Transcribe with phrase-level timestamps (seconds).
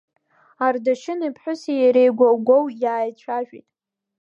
[0.65, 3.67] Ардашьын иԥҳәыси иареи гәоу-гәоу иааицәажәеит.